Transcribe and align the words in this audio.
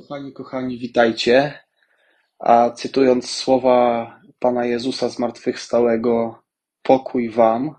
Kochani, 0.00 0.32
kochani, 0.32 0.78
witajcie. 0.78 1.58
A 2.38 2.70
cytując 2.70 3.30
słowa 3.30 4.06
Pana 4.38 4.66
Jezusa 4.66 5.08
zmartwychwstałego, 5.08 6.42
pokój 6.82 7.30
Wam, 7.30 7.74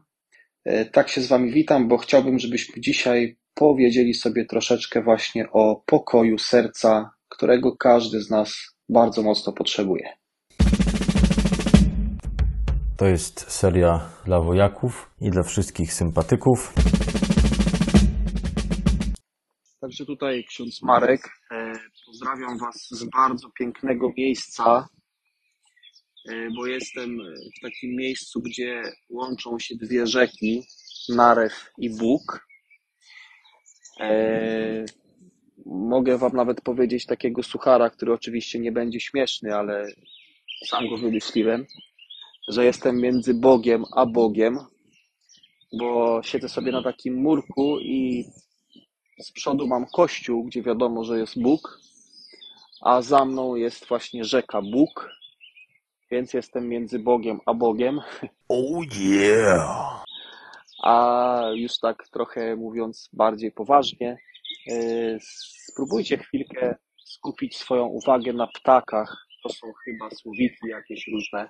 e, 0.65 0.86
tak 0.86 1.10
się 1.10 1.21
z 1.21 1.28
Wami 1.28 1.52
witam, 1.52 1.88
bo 1.88 1.97
chciałbym, 1.97 2.39
żebyśmy 2.39 2.81
dzisiaj 2.81 3.38
powiedzieli 3.54 4.13
sobie 4.13 4.46
troszeczkę 4.46 5.04
właśnie 5.04 5.52
o 5.52 5.84
pokoju 5.86 6.38
serca, 6.38 7.12
którego 7.29 7.76
każdy 7.78 8.22
z 8.22 8.29
nas 8.29 8.53
bardzo 8.90 9.22
mocno 9.22 9.53
potrzebuje. 9.53 10.10
To 12.97 13.06
jest 13.06 13.51
seria 13.51 14.10
dla 14.26 14.42
wojaków 14.42 15.12
i 15.22 15.29
dla 15.29 15.44
wszystkich 15.44 15.94
sympatyków. 15.94 16.73
Także 19.81 20.05
tutaj 20.05 20.44
ksiądz 20.49 20.81
Marek. 20.81 21.22
E, 22.22 22.23
Pozdrawiam 22.23 22.58
Was 22.58 22.88
z 22.91 23.03
bardzo 23.03 23.49
pięknego 23.49 24.13
miejsca, 24.17 24.88
e, 26.30 26.49
bo 26.55 26.66
jestem 26.67 27.17
w 27.57 27.61
takim 27.61 27.95
miejscu, 27.95 28.41
gdzie 28.41 28.84
łączą 29.09 29.59
się 29.59 29.75
dwie 29.75 30.07
rzeki, 30.07 30.63
Narew 31.09 31.71
i 31.77 31.89
Bóg. 31.89 32.47
E, 33.99 34.85
Mogę 35.66 36.17
Wam 36.17 36.31
nawet 36.34 36.61
powiedzieć 36.61 37.05
takiego 37.05 37.44
suchara, 37.44 37.89
który 37.89 38.13
oczywiście 38.13 38.59
nie 38.59 38.72
będzie 38.72 38.99
śmieszny, 38.99 39.55
ale 39.55 39.88
sam 40.66 40.89
go 40.89 40.97
wymyśliłem, 40.97 41.66
że 42.47 42.66
jestem 42.66 43.02
między 43.02 43.33
Bogiem 43.33 43.83
a 43.95 44.05
Bogiem, 44.05 44.59
bo 45.80 46.22
siedzę 46.23 46.49
sobie 46.49 46.72
na 46.72 46.83
takim 46.83 47.16
murku 47.16 47.80
i 47.80 48.25
z 49.19 49.31
przodu 49.31 49.67
mam 49.67 49.85
kościół, 49.85 50.44
gdzie 50.44 50.61
wiadomo, 50.61 51.03
że 51.03 51.19
jest 51.19 51.41
Bóg, 51.41 51.91
a 52.81 53.02
za 53.02 53.26
mną 53.26 53.55
jest 53.55 53.88
właśnie 53.88 54.26
rzeka 54.26 54.62
Bóg, 54.62 55.09
więc 56.11 56.33
jestem 56.33 56.69
między 56.69 57.00
Bogiem 57.00 57.39
a 57.45 57.53
Bogiem. 57.53 58.02
Oh 58.50 58.86
yeah! 59.00 60.03
A 60.83 61.42
już 61.55 61.80
tak 61.80 62.08
trochę 62.08 62.55
mówiąc 62.55 63.09
bardziej 63.14 63.52
poważnie, 63.52 64.17
yy, 64.67 65.17
spróbujcie 65.67 66.17
chwilkę 66.17 66.75
skupić 67.05 67.58
swoją 67.58 67.86
uwagę 67.86 68.33
na 68.33 68.47
ptakach. 68.47 69.25
To 69.44 69.50
są 69.50 69.67
chyba 69.86 70.09
słowiki 70.09 70.67
jakieś 70.67 71.08
różne, 71.08 71.50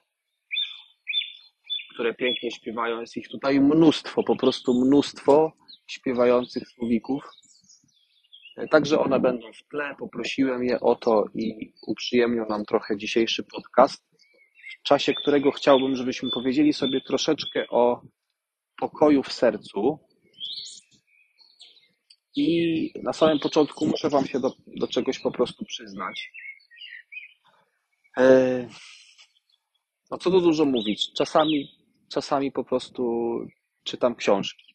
które 1.93 2.13
pięknie 2.13 2.51
śpiewają. 2.51 3.01
Jest 3.01 3.17
ich 3.17 3.29
tutaj 3.29 3.59
mnóstwo, 3.59 4.23
po 4.23 4.35
prostu 4.35 4.73
mnóstwo 4.85 5.51
śpiewających 5.87 6.67
słowików. 6.67 7.40
Także 8.69 8.99
one 8.99 9.19
będą 9.19 9.53
w 9.53 9.67
tle. 9.67 9.95
Poprosiłem 9.99 10.63
je 10.63 10.79
o 10.79 10.95
to 10.95 11.25
i 11.35 11.73
uprzyjemnią 11.87 12.45
nam 12.49 12.65
trochę 12.65 12.97
dzisiejszy 12.97 13.43
podcast, 13.43 14.03
w 14.79 14.83
czasie 14.83 15.13
którego 15.13 15.51
chciałbym, 15.51 15.95
żebyśmy 15.95 16.29
powiedzieli 16.33 16.73
sobie 16.73 17.01
troszeczkę 17.01 17.67
o 17.67 18.01
pokoju 18.77 19.23
w 19.23 19.33
sercu. 19.33 19.99
I 22.35 22.93
na 23.03 23.13
samym 23.13 23.39
początku 23.39 23.85
muszę 23.85 24.09
Wam 24.09 24.27
się 24.27 24.39
do, 24.39 24.53
do 24.67 24.87
czegoś 24.87 25.19
po 25.19 25.31
prostu 25.31 25.65
przyznać. 25.65 26.31
E, 28.17 28.67
no 30.11 30.17
co 30.17 30.31
tu 30.31 30.41
dużo 30.41 30.65
mówić. 30.65 31.13
Czasami, 31.13 31.67
czasami 32.09 32.51
po 32.51 32.63
prostu 32.63 33.37
czytam 33.83 34.15
książki. 34.15 34.70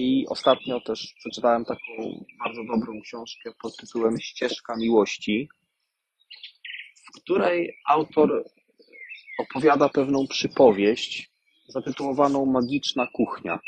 I 0.00 0.26
ostatnio 0.28 0.80
też 0.80 1.14
przeczytałem 1.18 1.64
taką 1.64 2.24
bardzo 2.44 2.64
dobrą 2.64 3.00
książkę 3.00 3.52
pod 3.62 3.76
tytułem 3.76 4.20
Ścieżka 4.20 4.76
Miłości, 4.76 5.48
w 6.94 7.20
której 7.20 7.78
autor 7.88 8.44
opowiada 9.38 9.88
pewną 9.88 10.26
przypowieść 10.26 11.30
zatytułowaną 11.68 12.46
Magiczna 12.46 13.06
Kuchnia. 13.12 13.60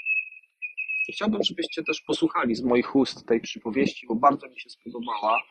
I 1.09 1.13
chciałbym, 1.13 1.43
żebyście 1.43 1.83
też 1.83 2.01
posłuchali 2.01 2.55
z 2.55 2.63
moich 2.63 2.97
ust 2.97 3.27
tej 3.27 3.41
przypowieści, 3.41 4.07
bo 4.07 4.15
bardzo 4.15 4.49
mi 4.49 4.61
się 4.61 4.71
spodobała. 4.71 5.43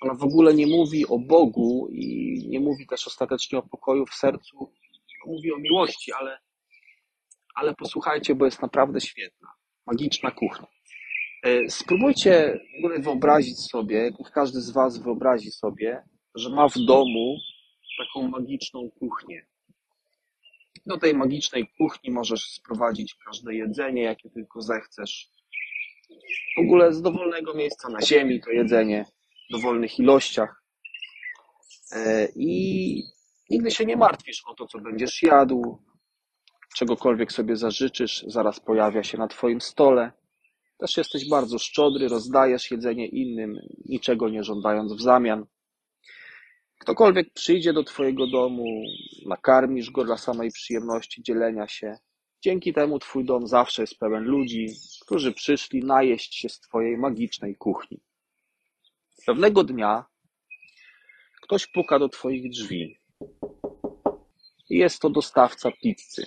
Ona 0.00 0.14
w 0.14 0.22
ogóle 0.22 0.54
nie 0.54 0.66
mówi 0.66 1.06
o 1.06 1.18
Bogu 1.18 1.88
i 1.92 2.36
nie 2.48 2.60
mówi 2.60 2.86
też 2.86 3.06
ostatecznie 3.06 3.58
o 3.58 3.62
pokoju 3.62 4.06
w 4.06 4.14
sercu, 4.14 4.72
mówi 5.26 5.52
o 5.52 5.58
miłości, 5.58 6.12
ale, 6.12 6.38
ale 7.54 7.74
posłuchajcie, 7.74 8.34
bo 8.34 8.44
jest 8.44 8.62
naprawdę 8.62 9.00
świetna. 9.00 9.48
Magiczna 9.86 10.30
kuchnia. 10.30 10.66
E, 11.42 11.70
spróbujcie 11.70 12.60
w 12.74 12.78
ogóle 12.78 12.98
wyobrazić 12.98 13.60
sobie, 13.60 14.10
każdy 14.34 14.60
z 14.60 14.70
Was 14.70 14.98
wyobrazi 14.98 15.50
sobie, 15.50 16.02
że 16.34 16.50
ma 16.50 16.68
w 16.68 16.78
domu 16.86 17.36
taką 17.98 18.28
magiczną 18.28 18.90
kuchnię. 18.98 19.46
Do 20.86 20.98
tej 20.98 21.14
magicznej 21.14 21.68
kuchni 21.78 22.10
możesz 22.10 22.44
sprowadzić 22.44 23.14
każde 23.26 23.54
jedzenie, 23.54 24.02
jakie 24.02 24.30
tylko 24.30 24.62
zechcesz. 24.62 25.28
W 26.56 26.60
ogóle 26.60 26.92
z 26.92 27.02
dowolnego 27.02 27.54
miejsca 27.54 27.88
na 27.88 28.02
ziemi 28.02 28.40
to 28.40 28.50
jedzenie, 28.50 29.04
w 29.50 29.52
dowolnych 29.52 29.98
ilościach. 29.98 30.62
E, 31.92 32.28
I 32.36 33.02
nigdy 33.50 33.70
się 33.70 33.86
nie 33.86 33.96
martwisz 33.96 34.42
o 34.46 34.54
to, 34.54 34.66
co 34.66 34.78
będziesz 34.78 35.22
jadł, 35.22 35.82
czegokolwiek 36.74 37.32
sobie 37.32 37.56
zażyczysz, 37.56 38.24
zaraz 38.26 38.60
pojawia 38.60 39.02
się 39.02 39.18
na 39.18 39.28
Twoim 39.28 39.60
stole. 39.60 40.12
Też 40.78 40.96
jesteś 40.96 41.28
bardzo 41.28 41.58
szczodry, 41.58 42.08
rozdajesz 42.08 42.70
jedzenie 42.70 43.06
innym, 43.06 43.58
niczego 43.84 44.28
nie 44.28 44.44
żądając 44.44 44.92
w 44.92 45.00
zamian. 45.00 45.46
Ktokolwiek 46.80 47.32
przyjdzie 47.32 47.72
do 47.72 47.84
Twojego 47.84 48.26
domu, 48.26 48.82
nakarmisz 49.26 49.90
go 49.90 50.04
dla 50.04 50.16
samej 50.16 50.50
przyjemności 50.50 51.22
dzielenia 51.22 51.68
się. 51.68 51.98
Dzięki 52.42 52.72
temu 52.72 52.98
Twój 52.98 53.24
dom 53.24 53.46
zawsze 53.46 53.82
jest 53.82 53.98
pełen 53.98 54.24
ludzi, 54.24 54.66
którzy 55.00 55.32
przyszli 55.32 55.84
najeść 55.84 56.34
się 56.34 56.48
z 56.48 56.60
Twojej 56.60 56.98
magicznej 56.98 57.56
kuchni. 57.56 58.00
Pewnego 59.26 59.64
dnia 59.64 60.04
ktoś 61.42 61.66
puka 61.66 61.98
do 61.98 62.08
Twoich 62.08 62.50
drzwi. 62.50 62.98
Jest 64.70 65.00
to 65.00 65.10
dostawca 65.10 65.70
pizzy. 65.82 66.26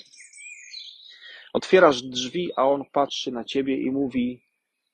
Otwierasz 1.57 2.01
drzwi, 2.01 2.51
a 2.55 2.63
on 2.63 2.83
patrzy 2.91 3.31
na 3.31 3.43
ciebie 3.43 3.81
i 3.81 3.91
mówi: 3.91 4.41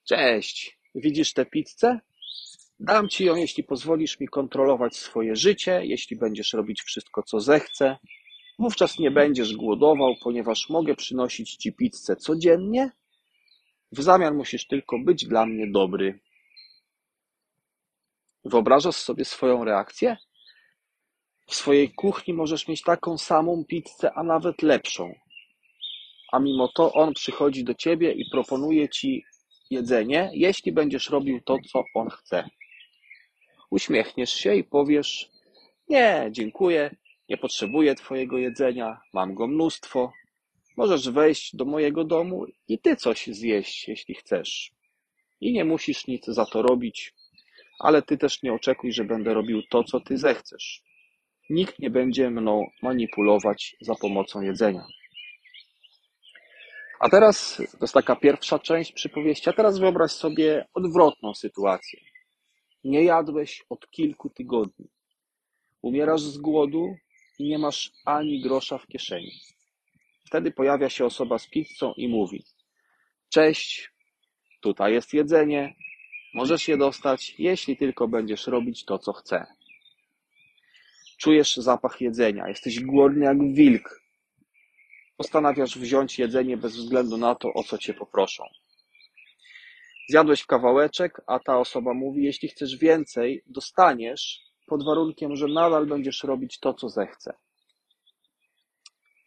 Cześć, 0.03 0.79
widzisz 0.95 1.33
tę 1.33 1.45
pizzę? 1.45 1.99
Dam 2.79 3.09
ci 3.09 3.25
ją, 3.25 3.35
jeśli 3.35 3.63
pozwolisz 3.63 4.19
mi 4.19 4.27
kontrolować 4.27 4.95
swoje 4.95 5.35
życie, 5.35 5.81
jeśli 5.83 6.17
będziesz 6.17 6.53
robić 6.53 6.81
wszystko, 6.81 7.23
co 7.23 7.39
zechcę. 7.39 7.97
Wówczas 8.59 8.99
nie 8.99 9.11
będziesz 9.11 9.55
głodował, 9.55 10.15
ponieważ 10.23 10.69
mogę 10.69 10.95
przynosić 10.95 11.55
ci 11.55 11.73
pizzę 11.73 12.15
codziennie. 12.15 12.91
W 13.91 14.01
zamian 14.01 14.35
musisz 14.35 14.67
tylko 14.67 14.99
być 14.99 15.25
dla 15.25 15.45
mnie 15.45 15.67
dobry. 15.71 16.19
Wyobrażasz 18.45 18.95
sobie 18.95 19.25
swoją 19.25 19.63
reakcję? 19.63 20.17
W 21.47 21.55
swojej 21.55 21.93
kuchni 21.93 22.33
możesz 22.33 22.67
mieć 22.67 22.81
taką 22.81 23.17
samą 23.17 23.65
pizzę, 23.65 24.13
a 24.13 24.23
nawet 24.23 24.61
lepszą 24.61 25.22
a 26.33 26.39
mimo 26.39 26.67
to 26.67 26.93
on 26.93 27.13
przychodzi 27.13 27.63
do 27.63 27.73
ciebie 27.73 28.11
i 28.11 28.29
proponuje 28.31 28.89
ci 28.89 29.25
jedzenie, 29.69 30.29
jeśli 30.33 30.71
będziesz 30.71 31.09
robił 31.09 31.41
to, 31.41 31.57
co 31.71 31.83
on 31.93 32.09
chce. 32.09 32.49
Uśmiechniesz 33.69 34.33
się 34.33 34.55
i 34.55 34.63
powiesz: 34.63 35.29
Nie, 35.89 36.27
dziękuję, 36.31 36.95
nie 37.29 37.37
potrzebuję 37.37 37.95
twojego 37.95 38.37
jedzenia, 38.37 39.01
mam 39.13 39.33
go 39.33 39.47
mnóstwo. 39.47 40.11
Możesz 40.77 41.09
wejść 41.09 41.55
do 41.55 41.65
mojego 41.65 42.03
domu 42.03 42.45
i 42.67 42.79
ty 42.79 42.95
coś 42.95 43.27
zjeść, 43.27 43.87
jeśli 43.87 44.15
chcesz. 44.15 44.71
I 45.41 45.53
nie 45.53 45.65
musisz 45.65 46.07
nic 46.07 46.25
za 46.25 46.45
to 46.45 46.61
robić, 46.61 47.13
ale 47.79 48.01
ty 48.01 48.17
też 48.17 48.43
nie 48.43 48.53
oczekuj, 48.53 48.91
że 48.91 49.03
będę 49.03 49.33
robił 49.33 49.61
to, 49.69 49.83
co 49.83 49.99
ty 49.99 50.17
zechcesz. 50.17 50.83
Nikt 51.49 51.79
nie 51.79 51.89
będzie 51.89 52.29
mną 52.29 52.65
manipulować 52.81 53.75
za 53.81 53.95
pomocą 53.95 54.41
jedzenia. 54.41 54.85
A 56.99 57.09
teraz, 57.09 57.57
to 57.57 57.77
jest 57.81 57.93
taka 57.93 58.15
pierwsza 58.15 58.59
część 58.59 58.91
przypowieści, 58.91 59.49
a 59.49 59.53
teraz 59.53 59.79
wyobraź 59.79 60.11
sobie 60.11 60.65
odwrotną 60.73 61.33
sytuację. 61.33 61.99
Nie 62.83 63.03
jadłeś 63.03 63.65
od 63.69 63.89
kilku 63.89 64.29
tygodni. 64.29 64.87
Umierasz 65.81 66.21
z 66.21 66.37
głodu 66.37 66.95
i 67.39 67.49
nie 67.49 67.59
masz 67.59 67.91
ani 68.05 68.41
grosza 68.41 68.77
w 68.77 68.87
kieszeni. 68.87 69.31
Wtedy 70.25 70.51
pojawia 70.51 70.89
się 70.89 71.05
osoba 71.05 71.39
z 71.39 71.47
pizzą 71.47 71.93
i 71.97 72.07
mówi: 72.07 72.43
Cześć, 73.29 73.91
tutaj 74.61 74.93
jest 74.93 75.13
jedzenie, 75.13 75.75
możesz 76.33 76.67
je 76.67 76.77
dostać, 76.77 77.35
jeśli 77.39 77.77
tylko 77.77 78.07
będziesz 78.07 78.47
robić 78.47 78.85
to, 78.85 78.99
co 78.99 79.13
chcę. 79.13 79.45
Czujesz 81.17 81.55
zapach 81.55 82.01
jedzenia, 82.01 82.47
jesteś 82.47 82.79
głodny 82.79 83.25
jak 83.25 83.53
wilk, 83.53 84.02
postanawiasz 85.17 85.77
wziąć 85.77 86.19
jedzenie 86.19 86.57
bez 86.57 86.75
względu 86.75 87.17
na 87.17 87.35
to, 87.35 87.53
o 87.53 87.63
co 87.63 87.77
cię 87.77 87.93
poproszą. 87.93 88.43
Zjadłeś 90.09 90.45
kawałeczek, 90.45 91.21
a 91.27 91.39
ta 91.39 91.59
osoba 91.59 91.93
mówi: 91.93 92.23
Jeśli 92.23 92.49
chcesz 92.49 92.77
więcej, 92.77 93.43
dostaniesz, 93.45 94.41
pod 94.67 94.85
warunkiem, 94.85 95.35
że 95.35 95.47
nadal 95.47 95.85
będziesz 95.85 96.23
robić 96.23 96.59
to, 96.59 96.73
co 96.73 96.89
zechce. 96.89 97.33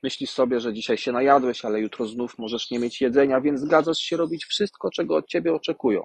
Myślisz 0.03 0.31
sobie, 0.31 0.61
że 0.61 0.75
dzisiaj 0.75 0.99
się 0.99 1.13
najadłeś, 1.13 1.65
ale 1.65 1.81
jutro 1.81 2.07
znów 2.07 2.39
możesz 2.39 2.71
nie 2.71 2.79
mieć 2.79 3.01
jedzenia, 3.01 3.41
więc 3.41 3.61
zgadzasz 3.61 3.99
się 3.99 4.17
robić 4.17 4.45
wszystko, 4.45 4.91
czego 4.91 5.17
od 5.17 5.29
ciebie 5.29 5.55
oczekują. 5.55 6.05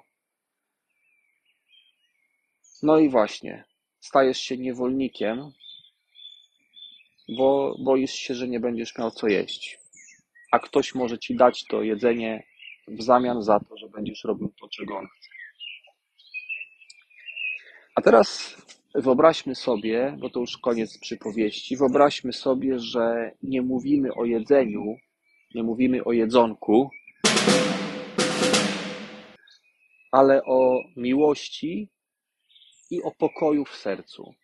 No 2.82 2.98
i 2.98 3.08
właśnie, 3.08 3.64
stajesz 4.00 4.38
się 4.38 4.58
niewolnikiem, 4.58 5.52
bo 7.28 7.76
boisz 7.78 8.12
się, 8.12 8.34
że 8.34 8.48
nie 8.48 8.60
będziesz 8.60 8.98
miał 8.98 9.10
co 9.10 9.28
jeść. 9.28 9.78
A 10.52 10.58
ktoś 10.58 10.94
może 10.94 11.18
ci 11.18 11.36
dać 11.36 11.64
to 11.64 11.82
jedzenie 11.82 12.46
w 12.88 13.02
zamian 13.02 13.42
za 13.42 13.60
to, 13.60 13.76
że 13.76 13.88
będziesz 13.88 14.24
robił 14.24 14.52
to, 14.60 14.68
czego 14.68 14.96
on 14.96 15.06
chce. 15.06 15.28
A 17.94 18.02
teraz 18.02 18.56
wyobraźmy 18.94 19.54
sobie, 19.54 20.16
bo 20.18 20.30
to 20.30 20.40
już 20.40 20.58
koniec 20.58 20.98
przypowieści, 20.98 21.76
wyobraźmy 21.76 22.32
sobie, 22.32 22.78
że 22.78 23.32
nie 23.42 23.62
mówimy 23.62 24.14
o 24.14 24.24
jedzeniu, 24.24 24.96
nie 25.54 25.62
mówimy 25.62 26.04
o 26.04 26.12
jedzonku, 26.12 26.90
ale 30.12 30.44
o 30.44 30.82
miłości 30.96 31.88
i 32.90 33.02
o 33.02 33.10
pokoju 33.10 33.64
w 33.64 33.76
sercu. 33.76 34.34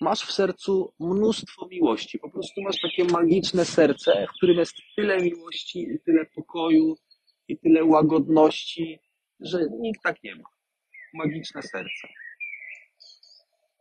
Masz 0.00 0.20
w 0.20 0.32
sercu 0.32 0.92
mnóstwo 1.00 1.68
miłości, 1.68 2.18
po 2.18 2.30
prostu 2.30 2.62
masz 2.62 2.80
takie 2.80 3.04
magiczne 3.04 3.64
serce, 3.64 4.26
w 4.30 4.36
którym 4.36 4.58
jest 4.58 4.74
tyle 4.96 5.18
miłości 5.18 5.78
i 5.78 6.00
tyle 6.06 6.26
pokoju 6.26 6.96
i 7.48 7.58
tyle 7.58 7.84
łagodności, 7.84 8.98
że 9.40 9.58
nikt 9.80 10.02
tak 10.02 10.22
nie 10.22 10.36
ma. 10.36 10.44
Magiczne 11.14 11.62
serce. 11.62 12.08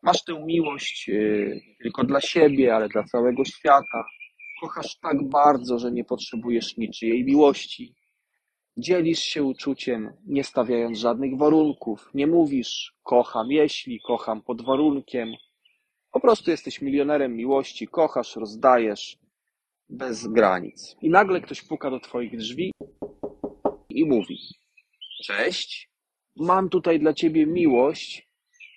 Masz 0.04 0.24
tę 0.24 0.44
miłość 0.46 1.10
y, 1.10 1.62
nie 1.68 1.76
tylko 1.76 2.04
dla 2.04 2.22
siebie, 2.22 2.76
ale 2.76 2.90
dla 2.90 3.04
całego 3.04 3.46
świata. 3.46 4.06
Kochasz 4.62 5.00
tak 5.00 5.30
bardzo, 5.30 5.80
że 5.80 5.92
nie 5.92 6.04
potrzebujesz 6.04 6.78
niczyjej 6.78 7.24
miłości. 7.24 7.96
Dzielisz 8.78 9.20
się 9.20 9.44
uczuciem, 9.44 10.14
nie 10.26 10.44
stawiając 10.44 11.00
żadnych 11.00 11.38
warunków. 11.38 12.10
Nie 12.14 12.28
mówisz 12.28 12.94
kocham 13.04 13.52
jeśli, 13.52 14.02
kocham 14.02 14.42
pod 14.42 14.62
warunkiem. 14.62 15.34
Po 16.14 16.20
prostu 16.20 16.52
jesteś 16.52 16.82
milionerem 16.82 17.36
miłości, 17.36 17.88
kochasz, 17.88 18.36
rozdajesz 18.36 19.18
bez 19.90 20.28
granic. 20.28 20.96
I 21.02 21.10
nagle 21.10 21.42
ktoś 21.42 21.62
puka 21.62 21.90
do 21.92 22.00
twoich 22.00 22.38
drzwi 22.38 22.72
i 23.90 24.06
mówi: 24.06 24.40
Cześć, 25.24 25.90
mam 26.36 26.70
tutaj 26.70 27.00
dla 27.00 27.14
ciebie 27.14 27.46
miłość. 27.46 28.30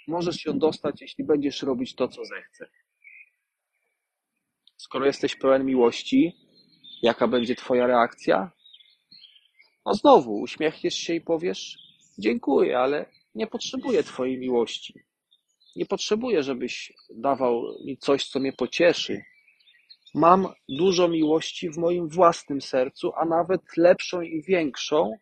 Możesz 0.09 0.44
ją 0.44 0.59
dostać, 0.59 1.00
jeśli 1.00 1.25
będziesz 1.25 1.62
robić 1.62 1.94
to, 1.94 2.09
co 2.09 2.25
zechcę. 2.25 2.69
Skoro 4.77 5.06
jesteś 5.06 5.37
pełen 5.37 5.65
miłości, 5.65 6.37
jaka 7.03 7.29
będzie 7.29 7.55
twoja 7.55 7.87
reakcja? 7.87 8.50
No 9.87 9.94
znowu 9.94 10.41
uśmiechniesz 10.41 10.94
się 10.94 11.15
i 11.15 11.21
powiesz: 11.21 11.79
Dziękuję, 12.19 12.79
ale 12.79 13.06
nie 13.35 13.47
potrzebuję 13.47 14.03
twojej 14.03 14.38
miłości. 14.38 15.16
Nie 15.76 15.87
potrzebuję, 15.87 16.43
żebyś 16.43 16.93
dawał 17.11 17.62
mi 17.84 17.99
coś, 17.99 18.28
co 18.28 18.40
mnie 18.40 18.52
pocieszy. 18.52 19.25
Mam 20.14 20.49
dużo 20.69 21.08
miłości 21.08 21.70
w 21.70 21.76
moim 21.76 22.08
własnym 22.08 22.61
sercu, 22.61 23.12
a 23.17 23.25
nawet 23.25 23.62
lepszą 23.76 24.20
i 24.20 24.43
większą, 24.43 25.12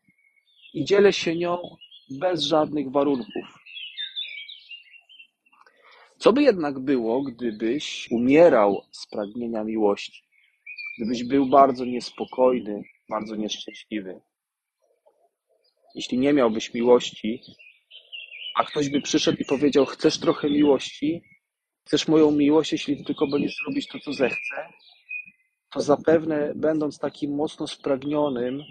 i 0.74 0.84
dzielę 0.84 1.12
się 1.12 1.36
nią 1.36 1.58
bez 2.10 2.42
żadnych 2.42 2.90
warunków. 2.90 3.44
Co 6.18 6.32
by 6.32 6.42
jednak 6.42 6.78
było, 6.78 7.22
gdybyś 7.22 8.08
umierał 8.10 8.82
z 8.92 9.06
pragnienia 9.06 9.64
miłości? 9.64 10.22
Gdybyś 10.98 11.24
był 11.24 11.46
bardzo 11.46 11.84
niespokojny, 11.84 12.82
bardzo 13.10 13.36
nieszczęśliwy? 13.36 14.20
Jeśli 15.94 16.18
nie 16.18 16.32
miałbyś 16.32 16.74
miłości, 16.74 17.42
a 18.54 18.64
ktoś 18.64 18.88
by 18.88 19.00
przyszedł 19.00 19.38
i 19.38 19.44
powiedział: 19.44 19.86
Chcesz 19.86 20.18
trochę 20.18 20.50
miłości? 20.50 21.22
Chcesz 21.86 22.08
moją 22.08 22.30
miłość, 22.30 22.72
jeśli 22.72 22.96
ty 22.96 23.04
tylko 23.04 23.26
będziesz 23.26 23.56
robić 23.68 23.88
to, 23.88 23.98
co 23.98 24.12
zechcę? 24.12 24.68
To 25.72 25.80
zapewne, 25.80 26.52
będąc 26.56 26.98
takim 26.98 27.34
mocno 27.34 27.66
spragnionym, 27.66 28.62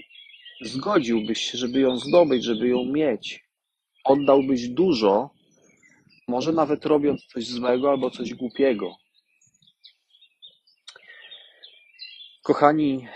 zgodziłbyś 0.62 1.42
się, 1.42 1.58
żeby 1.58 1.80
ją 1.80 1.98
zdobyć, 1.98 2.44
żeby 2.44 2.68
ją 2.68 2.86
mieć. 2.86 3.44
Oddałbyś 4.04 4.70
dużo, 4.70 5.30
może 6.28 6.52
nawet 6.52 6.86
robiąc 6.86 7.26
coś 7.26 7.46
złego 7.46 7.90
albo 7.90 8.12
coś 8.12 8.34
głupiego. 8.34 8.96
Kochani, 12.44 13.08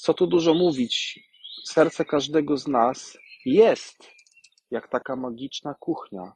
co 0.00 0.14
tu 0.14 0.26
dużo 0.26 0.54
mówić? 0.54 1.20
Serce 1.64 2.04
każdego 2.04 2.56
z 2.56 2.68
nas 2.68 3.18
jest 3.44 4.12
jak 4.72 4.88
taka 4.88 5.16
magiczna 5.16 5.74
kuchnia. 5.74 6.32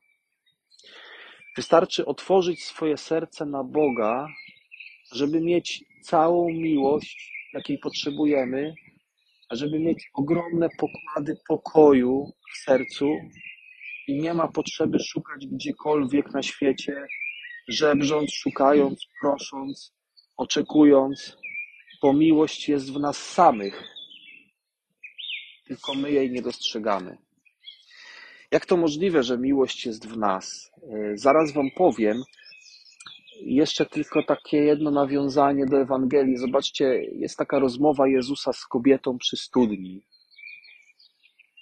Wystarczy 1.56 2.06
otworzyć 2.06 2.65
swoje 2.65 2.97
serce 2.97 3.47
na 3.47 3.65
Boga, 3.65 4.29
żeby 5.12 5.41
mieć 5.41 5.85
całą 6.03 6.49
miłość, 6.49 7.49
jakiej 7.55 7.79
potrzebujemy, 7.79 8.75
żeby 9.50 9.79
mieć 9.79 10.11
ogromne 10.15 10.69
pokłady 10.79 11.37
pokoju 11.49 12.33
w 12.53 12.59
sercu 12.65 13.06
i 14.09 14.21
nie 14.21 14.35
ma 14.35 14.49
potrzeby 14.49 14.99
szukać 14.99 15.47
gdziekolwiek 15.47 16.33
na 16.33 16.43
świecie, 16.43 17.06
żebrząc, 17.69 18.31
szukając, 18.33 19.06
prosząc, 19.21 19.94
oczekując, 20.37 21.37
bo 22.03 22.12
miłość 22.12 22.69
jest 22.69 22.93
w 22.93 23.00
nas 23.00 23.17
samych, 23.17 23.83
tylko 25.67 25.94
my 25.94 26.11
jej 26.11 26.31
nie 26.31 26.43
dostrzegamy. 26.43 27.25
Jak 28.51 28.67
to 28.67 28.77
możliwe, 28.77 29.23
że 29.23 29.39
miłość 29.39 29.87
jest 29.87 30.09
w 30.09 30.17
nas? 30.17 30.73
E, 30.93 31.17
zaraz 31.17 31.53
Wam 31.53 31.71
powiem. 31.77 32.23
Jeszcze 33.41 33.87
tylko 33.87 34.23
takie 34.23 34.57
jedno 34.57 34.91
nawiązanie 34.91 35.67
do 35.67 35.81
Ewangelii. 35.81 36.37
Zobaczcie, 36.37 36.85
jest 37.13 37.37
taka 37.37 37.59
rozmowa 37.59 38.09
Jezusa 38.09 38.53
z 38.53 38.67
kobietą 38.67 39.19
przy 39.19 39.37
studni. 39.37 40.03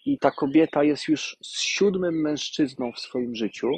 I 0.07 0.19
ta 0.19 0.31
kobieta 0.31 0.85
jest 0.85 1.09
już 1.09 1.37
z 1.43 1.61
siódmym 1.61 2.21
mężczyzną 2.21 2.93
w 2.93 3.01
swoim 3.01 3.35
życiu. 3.35 3.71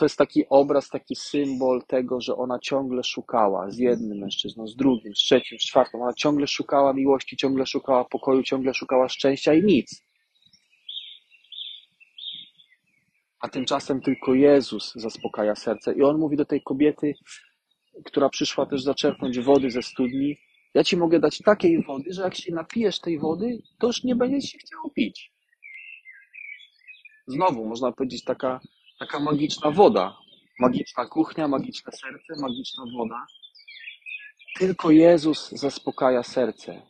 To 0.00 0.04
jest 0.04 0.18
taki 0.18 0.44
obraz, 0.48 0.88
taki 0.88 1.16
symbol 1.16 1.82
tego, 1.86 2.20
że 2.20 2.36
ona 2.36 2.58
ciągle 2.58 3.04
szukała 3.04 3.70
z 3.70 3.78
jednym 3.78 4.18
mężczyzną, 4.18 4.66
z 4.66 4.76
drugim, 4.76 5.14
z 5.14 5.18
trzecim, 5.18 5.58
z 5.58 5.62
czwartym. 5.62 6.02
Ona 6.02 6.12
ciągle 6.12 6.46
szukała 6.46 6.92
miłości, 6.92 7.36
ciągle 7.36 7.66
szukała 7.66 8.04
pokoju, 8.04 8.42
ciągle 8.42 8.74
szukała 8.74 9.08
szczęścia 9.08 9.54
i 9.54 9.62
nic. 9.62 10.04
A 13.40 13.48
tymczasem 13.48 14.00
tylko 14.00 14.34
Jezus 14.34 14.92
zaspokaja 14.94 15.54
serce. 15.54 15.94
I 15.94 16.02
on 16.02 16.18
mówi 16.18 16.36
do 16.36 16.44
tej 16.44 16.62
kobiety, 16.62 17.14
która 18.04 18.28
przyszła 18.28 18.66
też 18.66 18.82
zaczerpnąć 18.82 19.40
wody 19.40 19.70
ze 19.70 19.82
studni, 19.82 20.36
ja 20.74 20.84
ci 20.84 20.96
mogę 20.96 21.20
dać 21.20 21.38
takiej 21.38 21.82
wody, 21.82 22.12
że 22.12 22.22
jak 22.22 22.34
się 22.34 22.54
napijesz 22.54 23.00
tej 23.00 23.18
wody, 23.18 23.62
to 23.78 23.86
już 23.86 24.04
nie 24.04 24.16
będzie 24.16 24.46
się 24.46 24.58
chciało 24.58 24.90
pić. 24.90 25.32
Znowu, 27.26 27.64
można 27.64 27.92
powiedzieć, 27.92 28.24
taka, 28.24 28.60
taka 29.00 29.20
magiczna 29.20 29.70
woda. 29.70 30.16
Magiczna 30.58 31.06
kuchnia, 31.06 31.48
magiczne 31.48 31.92
serce, 31.92 32.42
magiczna 32.42 32.84
woda. 32.98 33.26
Tylko 34.58 34.90
Jezus 34.90 35.50
zaspokaja 35.50 36.22
serce. 36.22 36.82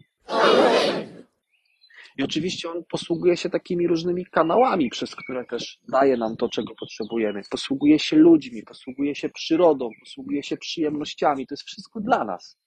I 2.18 2.22
oczywiście 2.22 2.70
on 2.70 2.84
posługuje 2.84 3.36
się 3.36 3.50
takimi 3.50 3.86
różnymi 3.86 4.26
kanałami, 4.26 4.90
przez 4.90 5.16
które 5.16 5.44
też 5.44 5.78
daje 5.88 6.16
nam 6.16 6.36
to, 6.36 6.48
czego 6.48 6.74
potrzebujemy. 6.74 7.42
Posługuje 7.50 7.98
się 7.98 8.16
ludźmi, 8.16 8.62
posługuje 8.62 9.14
się 9.14 9.28
przyrodą, 9.28 9.90
posługuje 10.00 10.42
się 10.42 10.56
przyjemnościami. 10.56 11.46
To 11.46 11.54
jest 11.54 11.66
wszystko 11.66 12.00
dla 12.00 12.24
nas. 12.24 12.58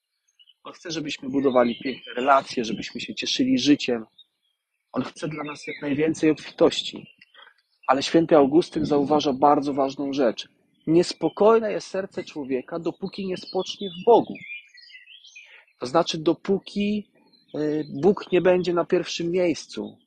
On 0.64 0.74
chce, 0.74 0.92
żebyśmy 0.92 1.30
budowali 1.30 1.80
piękne 1.84 2.14
relacje, 2.14 2.66
żebyśmy 2.66 3.02
się 3.02 3.16
cieszyli 3.16 3.60
życiem. 3.60 4.06
On 4.92 5.04
chce 5.04 5.28
dla 5.28 5.44
nas 5.44 5.68
jak 5.68 5.82
najwięcej 5.82 6.30
obfitości. 6.30 7.08
Ale 7.88 8.04
święty 8.04 8.36
Augustyn 8.36 8.86
zauważa 8.86 9.34
bardzo 9.34 9.74
ważną 9.74 10.13
rzecz. 10.13 10.50
Niespokojne 10.88 11.72
jest 11.72 11.88
serce 11.88 12.24
człowieka, 12.24 12.80
dopóki 12.80 13.28
nie 13.28 13.38
spocznie 13.38 13.90
w 13.90 14.06
Bogu. 14.06 14.34
To 15.80 15.86
znaczy, 15.86 16.18
dopóki 16.18 17.08
y, 17.56 17.86
Bóg 17.94 18.32
nie 18.32 18.42
będzie 18.42 18.74
na 18.74 18.86
pierwszym 18.86 19.32
miejscu. 19.32 19.98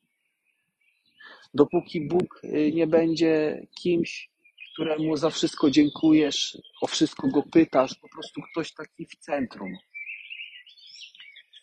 Dopóki 1.55 2.09
Bóg 2.09 2.41
y, 2.45 2.73
nie 2.75 2.87
będzie 2.87 3.67
kimś, 3.81 4.31
któremu 4.73 5.17
za 5.17 5.31
wszystko 5.31 5.71
dziękujesz, 5.71 6.59
o 6.81 6.87
wszystko 6.87 7.29
go 7.29 7.43
pytasz, 7.43 7.95
po 7.95 8.09
prostu 8.09 8.41
ktoś 8.53 8.73
taki 8.73 9.07
w 9.07 9.17
centrum. 9.17 9.77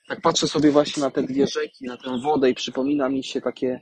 Tak 0.08 0.22
patrzę 0.22 0.48
sobie 0.48 0.72
właśnie 0.72 1.04
na 1.04 1.12
te 1.12 1.24
dwie 1.24 1.48
rzeki, 1.48 1.86
na 1.86 1.98
tę 1.98 2.22
wodę 2.22 2.50
i 2.50 2.54
przypomina 2.54 3.10
mi 3.10 3.24
się 3.24 3.42
takie 3.42 3.80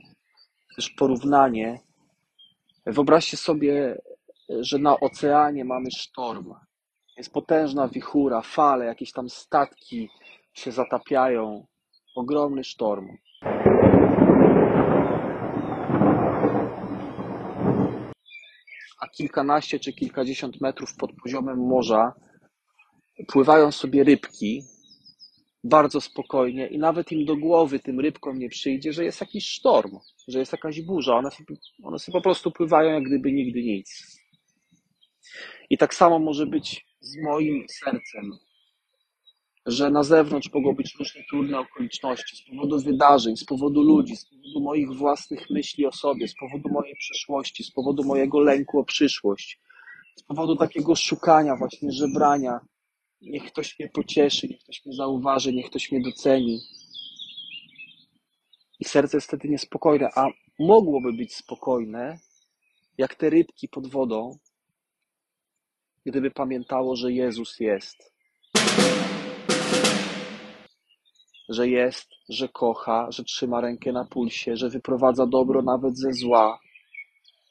też 0.76 0.90
porównanie. 0.90 1.80
Wyobraźcie 2.86 3.36
sobie, 3.36 3.98
że 4.60 4.78
na 4.78 5.00
oceanie 5.00 5.64
mamy 5.64 5.90
sztorm. 5.90 6.52
Jest 7.16 7.32
potężna 7.32 7.88
wichura, 7.88 8.40
fale, 8.40 8.84
jakieś 8.84 9.12
tam 9.12 9.28
statki 9.28 10.08
się 10.52 10.72
zatapiają. 10.72 11.66
Ogromny 12.16 12.64
sztorm. 12.64 13.08
A 19.00 19.08
kilkanaście 19.16 19.78
czy 19.80 19.92
kilkadziesiąt 19.92 20.60
metrów 20.60 20.96
pod 20.96 21.10
poziomem 21.22 21.58
morza 21.58 22.12
pływają 23.28 23.72
sobie 23.72 24.04
rybki 24.04 24.62
bardzo 25.64 26.00
spokojnie 26.00 26.66
i 26.66 26.78
nawet 26.78 27.12
im 27.12 27.24
do 27.24 27.36
głowy, 27.36 27.80
tym 27.80 28.00
rybkom 28.00 28.38
nie 28.38 28.48
przyjdzie, 28.48 28.92
że 28.92 29.04
jest 29.04 29.20
jakiś 29.20 29.48
sztorm, 29.48 29.98
że 30.28 30.38
jest 30.38 30.52
jakaś 30.52 30.80
burza. 30.80 31.16
One 31.16 31.30
sobie, 31.30 31.56
one 31.82 31.98
sobie 31.98 32.18
po 32.18 32.22
prostu 32.22 32.50
pływają 32.50 32.90
jak 32.90 33.02
gdyby 33.02 33.32
nigdy 33.32 33.62
nic. 33.62 34.20
I 35.70 35.78
tak 35.78 35.94
samo 35.94 36.18
może 36.18 36.46
być 36.46 36.86
z 37.00 37.16
moim 37.22 37.66
sercem, 37.68 38.30
że 39.66 39.90
na 39.90 40.02
zewnątrz 40.02 40.52
mogą 40.54 40.74
być 40.74 40.94
różne 40.98 41.20
trudne 41.30 41.58
okoliczności 41.58 42.36
z 42.36 42.50
powodu 42.50 42.80
wydarzeń, 42.80 43.36
z 43.36 43.44
powodu 43.44 43.82
ludzi, 43.82 44.16
z 44.16 44.24
powodu 44.24 44.60
moich 44.60 44.92
własnych 44.92 45.50
myśli 45.50 45.86
o 45.86 45.92
sobie, 45.92 46.28
z 46.28 46.34
powodu 46.34 46.68
mojej 46.68 46.96
przeszłości, 46.96 47.64
z 47.64 47.70
powodu 47.70 48.04
mojego 48.04 48.40
lęku 48.40 48.78
o 48.78 48.84
przyszłość, 48.84 49.60
z 50.16 50.22
powodu 50.22 50.56
takiego 50.56 50.94
szukania, 50.94 51.56
właśnie 51.56 51.92
żebrania. 51.92 52.60
Niech 53.22 53.44
ktoś 53.44 53.78
mnie 53.78 53.88
pocieszy, 53.88 54.48
niech 54.48 54.60
ktoś 54.60 54.86
mnie 54.86 54.94
zauważy, 54.96 55.52
niech 55.52 55.66
ktoś 55.66 55.92
mnie 55.92 56.00
doceni. 56.00 56.60
I 58.80 58.84
serce 58.84 59.16
jest 59.16 59.26
wtedy 59.26 59.48
niespokojne, 59.48 60.08
a 60.14 60.26
mogłoby 60.58 61.12
być 61.12 61.34
spokojne, 61.34 62.18
jak 62.98 63.14
te 63.14 63.30
rybki 63.30 63.68
pod 63.68 63.86
wodą, 63.86 64.38
gdyby 66.06 66.30
pamiętało, 66.30 66.96
że 66.96 67.12
Jezus 67.12 67.60
jest. 67.60 68.12
Że 71.48 71.68
jest, 71.68 72.08
że 72.28 72.48
kocha, 72.48 73.06
że 73.10 73.24
trzyma 73.24 73.60
rękę 73.60 73.92
na 73.92 74.04
pulsie, 74.04 74.56
że 74.56 74.70
wyprowadza 74.70 75.26
dobro 75.26 75.62
nawet 75.62 75.98
ze 75.98 76.12
zła, 76.12 76.58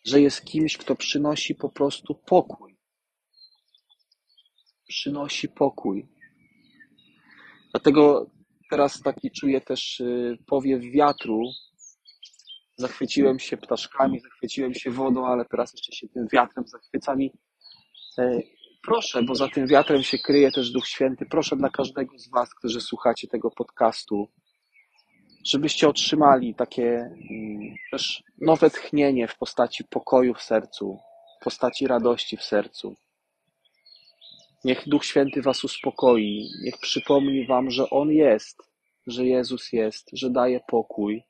że 0.05 0.21
jest 0.21 0.45
kimś, 0.45 0.77
kto 0.77 0.95
przynosi 0.95 1.55
po 1.55 1.69
prostu 1.69 2.15
pokój. 2.15 2.70
Przynosi 4.91 5.49
pokój. 5.49 6.07
Dlatego 7.71 8.25
teraz 8.69 9.01
taki 9.01 9.31
czuję 9.31 9.61
też 9.61 9.99
y, 9.99 10.37
powiew 10.47 10.81
wiatru. 10.81 11.41
Zachwyciłem 12.77 13.39
się 13.39 13.57
ptaszkami, 13.57 14.19
zachwyciłem 14.19 14.73
się 14.73 14.91
wodą, 14.91 15.25
ale 15.25 15.45
teraz 15.45 15.73
jeszcze 15.73 15.91
się 15.91 16.07
tym 16.07 16.27
wiatrem 16.33 16.67
zachwyca 16.67 17.15
mi. 17.15 17.31
E, 18.17 18.39
proszę, 18.83 19.23
bo 19.23 19.35
za 19.35 19.47
tym 19.47 19.67
wiatrem 19.67 20.03
się 20.03 20.17
kryje 20.17 20.51
też 20.51 20.71
Duch 20.71 20.87
Święty. 20.87 21.25
Proszę 21.25 21.55
dla 21.55 21.69
każdego 21.69 22.19
z 22.19 22.29
Was, 22.29 22.55
którzy 22.55 22.81
słuchacie 22.81 23.27
tego 23.27 23.51
podcastu, 23.51 24.27
żebyście 25.45 25.89
otrzymali 25.89 26.55
takie 26.55 26.89
mm, 26.89 27.75
też 27.91 28.23
nowe 28.41 28.69
tchnienie 28.69 29.27
w 29.27 29.37
postaci 29.37 29.83
pokoju 29.83 30.33
w 30.33 30.41
sercu, 30.41 30.99
w 31.41 31.43
postaci 31.43 31.87
radości 31.87 32.37
w 32.37 32.43
sercu. 32.43 32.95
Niech 34.63 34.89
Duch 34.89 35.05
Święty 35.05 35.41
Was 35.41 35.63
uspokoi, 35.63 36.49
niech 36.63 36.77
przypomni 36.77 37.45
Wam, 37.45 37.71
że 37.71 37.89
On 37.89 38.11
jest, 38.11 38.57
że 39.07 39.25
Jezus 39.25 39.73
jest, 39.73 40.09
że 40.13 40.29
daje 40.29 40.59
pokój. 40.67 41.23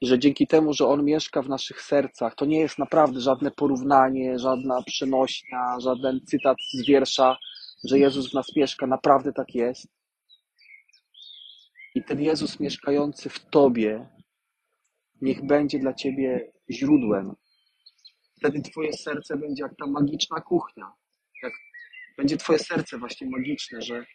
I 0.00 0.06
że 0.06 0.18
dzięki 0.18 0.46
temu, 0.46 0.72
że 0.72 0.86
On 0.86 1.04
mieszka 1.04 1.42
w 1.42 1.48
naszych 1.48 1.82
sercach, 1.82 2.34
to 2.34 2.44
nie 2.44 2.60
jest 2.60 2.78
naprawdę 2.78 3.20
żadne 3.20 3.50
porównanie, 3.50 4.38
żadna 4.38 4.82
przenośnia, 4.82 5.80
żaden 5.80 6.20
cytat 6.26 6.56
z 6.72 6.86
wiersza, 6.86 7.38
że 7.84 7.98
Jezus 7.98 8.30
w 8.30 8.34
nas 8.34 8.56
mieszka. 8.56 8.86
Naprawdę 8.86 9.32
tak 9.32 9.54
jest. 9.54 9.86
I 11.94 12.04
ten 12.04 12.22
Jezus 12.22 12.60
mieszkający 12.60 13.28
w 13.28 13.46
Tobie, 13.50 14.08
niech 15.22 15.46
będzie 15.46 15.78
dla 15.78 15.94
Ciebie 15.94 16.52
źródłem. 16.70 17.34
Wtedy 18.36 18.62
Twoje 18.62 18.92
serce 18.92 19.36
będzie 19.36 19.62
jak 19.62 19.76
ta 19.76 19.86
magiczna 19.86 20.40
kuchnia. 20.40 20.92
Jak 21.42 21.52
będzie 22.18 22.36
Twoje 22.36 22.58
serce 22.58 22.98
właśnie 22.98 23.30
magiczne, 23.30 23.82
że 23.82 24.06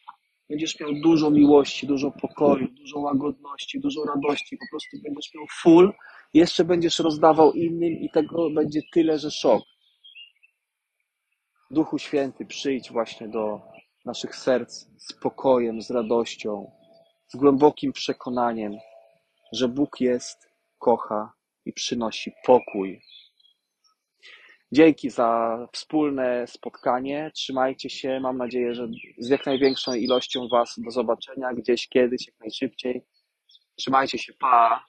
będziesz 0.50 0.80
miał 0.80 0.90
dużo 0.94 1.32
miłości, 1.32 1.88
dużo 1.88 2.12
pokoju, 2.12 2.68
dużo 2.68 3.00
łagodności, 3.00 3.80
dużo 3.80 4.04
radości. 4.04 4.58
Po 4.58 4.66
prostu 4.72 4.98
będziesz 5.04 5.34
miał 5.36 5.46
full, 5.62 5.94
jeszcze 6.34 6.66
będziesz 6.66 7.00
rozdawał 7.00 7.54
innym 7.54 7.94
i 7.94 8.10
tego 8.14 8.50
będzie 8.50 8.82
tyle, 8.94 9.20
że 9.20 9.32
szok. 9.32 9.64
Duchu 11.72 11.98
Święty, 11.98 12.46
przyjdź 12.46 12.92
właśnie 12.92 13.28
do 13.28 13.62
naszych 14.06 14.36
serc 14.36 14.86
z 14.98 15.14
pokojem, 15.14 15.82
z 15.82 15.92
radością, 15.92 16.72
z 17.28 17.36
głębokim 17.36 17.94
przekonaniem, 17.94 18.74
że 19.54 19.68
Bóg 19.68 20.02
jest, 20.02 20.50
kocha 20.78 21.34
i 21.66 21.74
przynosi 21.74 22.32
pokój. 22.46 23.02
Dzięki 24.72 25.10
za 25.10 25.58
wspólne 25.72 26.48
spotkanie. 26.48 27.32
Trzymajcie 27.34 27.90
się. 27.90 28.20
Mam 28.20 28.38
nadzieję, 28.38 28.76
że 28.76 28.88
z 29.18 29.30
jak 29.30 29.46
największą 29.46 29.94
ilością 29.94 30.48
Was 30.48 30.76
do 30.78 30.92
zobaczenia 30.92 31.54
gdzieś 31.54 31.88
kiedyś, 31.90 32.28
jak 32.28 32.40
najszybciej. 32.40 33.06
Trzymajcie 33.76 34.18
się. 34.18 34.34
Pa. 34.34 34.86